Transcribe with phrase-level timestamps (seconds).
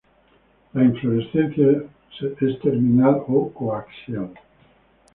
[0.73, 1.69] La inflorescencia
[2.31, 4.29] es terminal o coaxial.